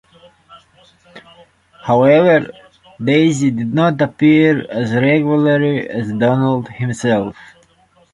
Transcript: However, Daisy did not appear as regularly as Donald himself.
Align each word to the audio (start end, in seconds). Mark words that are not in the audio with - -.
However, 1.83 2.49
Daisy 2.99 3.51
did 3.51 3.71
not 3.71 4.01
appear 4.01 4.65
as 4.67 4.93
regularly 4.95 5.87
as 5.87 6.11
Donald 6.11 6.69
himself. 6.69 7.37